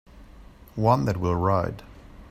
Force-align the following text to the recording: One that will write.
One 0.77 1.05
that 1.05 1.17
will 1.17 1.35
write. 1.35 1.83